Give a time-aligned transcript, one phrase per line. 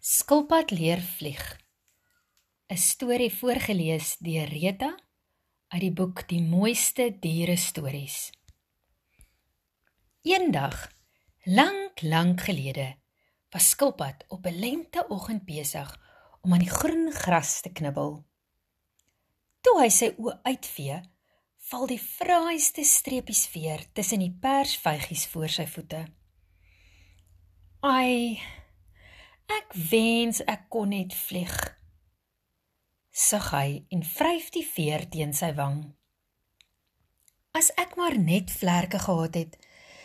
[0.00, 1.58] Skilpad leer vlieg.
[2.70, 4.94] 'n Storie voorgeles deur Rita
[5.68, 8.30] uit die boek Die mooiste diere stories.
[10.22, 10.92] Eendag,
[11.44, 12.94] lank, lank gelede,
[13.50, 15.90] was Skilpad op 'n lenteoggend besig
[16.42, 18.24] om aan die groen gras te knibbel.
[19.60, 21.02] Toe hy sy oë uitvee,
[21.70, 26.06] val die fraaiste streepies veer tussen die persvygies voor sy voete.
[27.80, 28.38] Ai,
[29.48, 31.56] Ek wens ek kon net vlieg.
[33.10, 35.80] Sug hy en vryf die veer teen sy wang.
[37.56, 39.56] As ek maar net vlerke gehad het,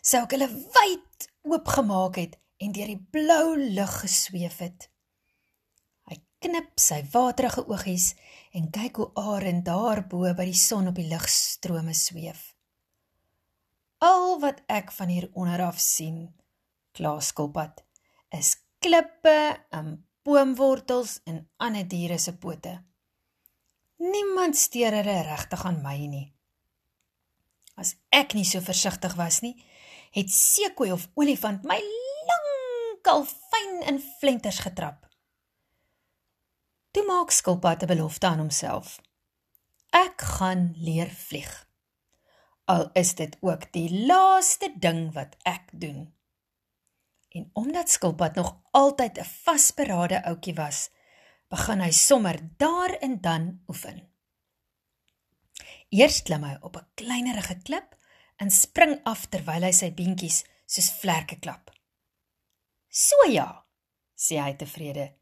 [0.00, 4.88] sou ek hulle wyd oopgemaak het en deur die blou lug gesweef het.
[6.08, 8.12] Hy knip sy waterige oogies
[8.54, 12.52] en kyk hoe arend daarbo by die son op die lugstrome sweef.
[14.04, 16.28] Al wat ek van hier onder af sien,
[16.96, 17.82] klaaskulpad,
[18.36, 22.74] is klippe en boomwortels en ander diere se pote.
[24.04, 26.26] Niemand steur hulle regtig aan my nie.
[27.80, 29.54] As ek nie so versigtig was nie,
[30.14, 31.78] het seekoei of olifant my
[32.28, 35.08] lankal fyn in flenters getrap.
[36.94, 39.00] Toe maak skilpad 'n belofte aan homself.
[39.90, 41.66] Ek gaan leer vlieg.
[42.64, 46.13] Al is dit ook die laaste ding wat ek doen.
[47.34, 50.90] En omdat Skilpad nog altyd 'n vasberade ouetjie was,
[51.48, 53.98] begin hy sommer daar en dan oefen.
[55.88, 57.96] Eers klim hy op 'n kleinerige klip
[58.36, 61.70] en spring af terwyl hy sy beentjies soos vlerke klap.
[62.88, 63.66] "So ja,"
[64.14, 65.12] sê hy tevrede.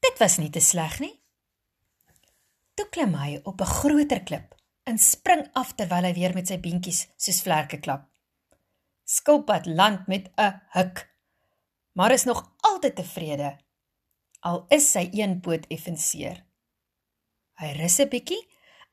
[0.00, 1.22] "Dit was nie te sleg nie."
[2.74, 6.58] Toe klim hy op 'n groter klip en spring af terwyl hy weer met sy
[6.58, 8.08] beentjies soos vlerke klap.
[9.04, 11.10] Skilpad land met 'n huk
[12.00, 13.58] maar is nog altyd tevrede
[14.40, 16.40] al is sy een poot effens seer.
[17.60, 18.40] Hy rus 'n bietjie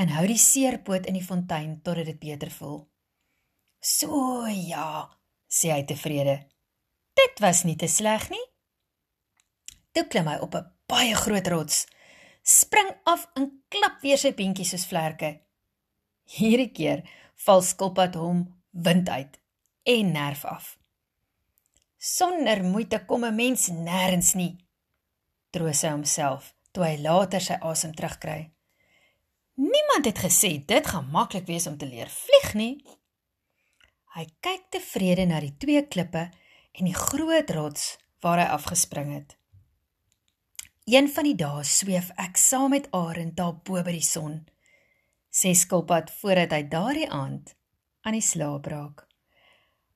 [0.00, 2.88] en hou die seerpoot in die fontein totdat dit beter voel.
[3.80, 5.10] So ja,
[5.48, 6.48] sê hy tevrede.
[7.14, 8.46] Dit was nie te sleg nie.
[9.92, 11.86] Toe klim hy op 'n baie groot rots,
[12.42, 15.40] spring af en klap weer sy beentjies soos vlerke.
[16.24, 17.08] Hierdie keer
[17.44, 19.40] val skilpad hom wind uit
[19.84, 20.78] en nerf af.
[22.04, 24.54] Sonder moeite kom 'n mens nêrens nie.
[25.50, 28.50] Troos hy homself toe hy later sy asem terugkry.
[29.54, 32.74] Niemand het gesê dit gaan maklik wees om te leer vlieg nie.
[34.16, 36.24] Hy kyk tevrede na die twee klippe
[36.72, 39.36] en die groot rots waar hy afgespring het.
[40.84, 44.44] Een van die dae sweef ek saam met Arend daar bo by die son.
[45.32, 47.56] Sê skilpad voordat hy daardie aand
[48.02, 49.08] aan die slaap raak.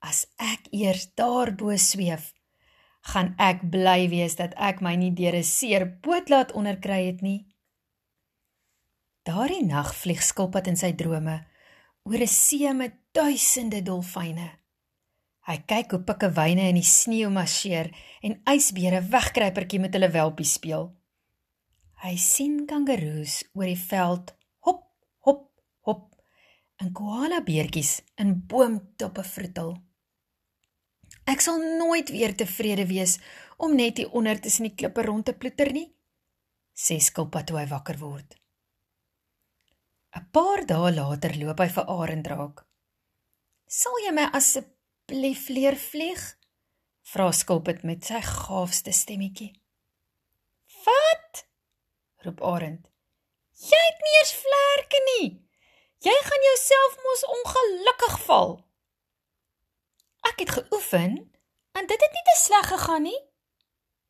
[0.00, 2.34] As ek eers daarbo sweef,
[3.10, 7.22] gaan ek bly wees dat ek my nie deur 'n seer boot laat onderkry het
[7.22, 7.46] nie.
[9.24, 11.44] Daardie nag vlieg skilpad in sy drome
[12.04, 14.48] oor 'n see met duisende dolfyne.
[15.48, 17.90] Hy kyk hoe pikkewyne in die sneeu marseer
[18.22, 20.92] en ysbere wegkruipertjie met hulle welpies speel.
[22.04, 24.84] Hy sien kangaroes oor die veld hop
[25.26, 25.48] hop
[25.88, 26.14] hop
[26.80, 29.87] en koala beertjies in boomtoppe vroetel.
[31.28, 33.18] Ek sal nooit weer tevrede wees
[33.60, 35.88] om net hier onder tussen die klippe rond te ploeter nie,
[36.72, 38.36] sê skilpad toe hy wakker word.
[40.16, 42.64] 'n Paar dae later loop hy vir Arend raak.
[43.66, 46.22] "Sal jy my asseblief leer vlieg?"
[47.12, 49.52] vra skilpad met sy gaafste stemmetjie.
[50.84, 51.44] "Wat?"
[52.24, 52.88] roep Arend.
[53.68, 55.28] "Jy het nie eens vlerke nie.
[56.08, 58.67] Jy gaan jouself mos ongelukkig val."
[60.38, 61.16] Ek het geoefen
[61.74, 63.16] en dit het nie te sleg gegaan nie,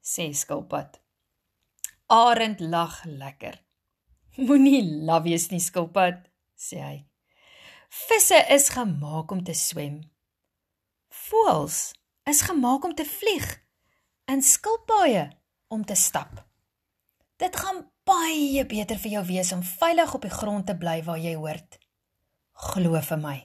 [0.00, 0.94] sê skilpad.
[2.08, 3.58] Arend lag lekker.
[4.40, 6.22] Moenie laf wees nie, skilpad,
[6.56, 6.96] sê hy.
[8.08, 10.00] Visse is gemaak om te swem.
[11.28, 11.92] Voëls
[12.32, 13.44] is gemaak om te vlieg
[14.24, 15.28] en skilpaaie
[15.68, 16.40] om te stap.
[17.36, 21.20] Dit gaan baie beter vir jou wees om veilig op die grond te bly waar
[21.20, 21.80] jy hoort.
[22.72, 23.38] Glo vir my.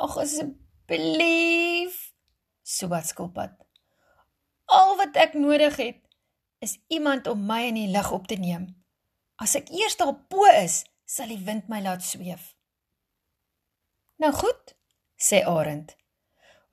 [0.00, 2.12] Ag asseblief Belief,
[2.62, 3.54] so wat skilpad.
[4.68, 6.00] Al wat ek nodig het
[6.60, 8.66] is iemand om my in die lug op te neem.
[9.40, 12.52] As ek eers daar bo is, sal die wind my laat sweef.
[14.20, 14.76] Nou goed,
[15.16, 15.96] sê Arend.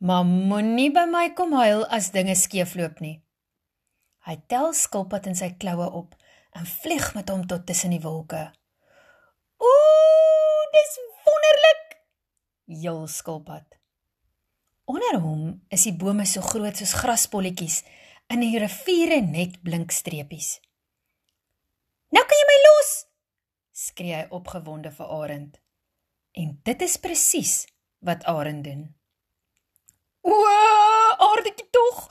[0.03, 3.17] Maar moenie by my kom huil as dinge skeefloop nie.
[4.27, 6.17] Hy tel skilpad in sy kloue op
[6.59, 8.49] en vlieg met hom tot tussen die wolke.
[9.61, 12.01] Ooh, dis wonderlik!
[12.83, 13.80] Jul skilpad.
[14.91, 17.77] Onder hom is die bome so groot soos graspolletjies
[18.33, 20.57] in die riviere net blink streepies.
[22.11, 22.89] Nou kan jy my los,
[23.71, 25.59] skree hy opgewonde vir Arend.
[26.35, 27.53] En dit is presies
[28.03, 28.81] wat Arend doen.
[30.27, 30.35] O,
[31.27, 32.01] aardetjie tog,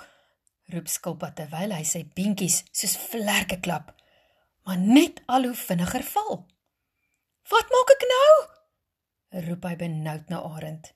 [0.73, 3.93] roep Skilpad terwyl hy sy beentjies soos vlerke klap,
[4.65, 6.41] maar net al hoe vinniger val.
[7.53, 8.33] Wat maak ek nou?
[9.51, 10.95] roep hy benoud na Arend.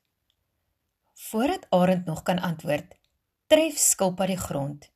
[1.24, 2.94] Voordat Arend nog kan antwoord,
[3.46, 4.90] tref Skilpad die grond.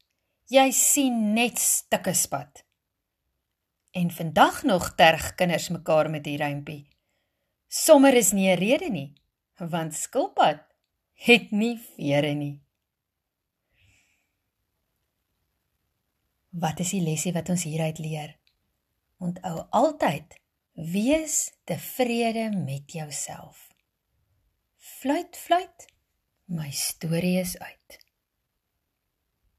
[0.52, 2.64] Jy sien net stukke spat.
[3.96, 6.84] En vandag nog terg kinders mekaar met die rympie.
[7.68, 9.12] Sommer is nie 'n rede nie,
[9.56, 10.60] want Skilpad
[11.12, 12.60] het nie vere nie.
[16.50, 18.38] Wat is die lesie wat ons hieruit leer?
[19.18, 20.40] Onthou altyd,
[20.72, 23.68] wees tevrede met jouself.
[24.76, 25.96] Fluit, fluit.
[26.50, 28.07] My storie is uit.